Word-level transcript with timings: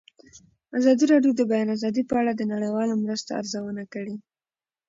ازادي 0.77 1.05
راډیو 1.13 1.31
د 1.33 1.37
د 1.39 1.41
بیان 1.51 1.67
آزادي 1.75 2.03
په 2.09 2.15
اړه 2.21 2.31
د 2.35 2.41
نړیوالو 2.53 3.01
مرستو 3.03 3.31
ارزونه 3.39 3.83
کړې. 3.93 4.15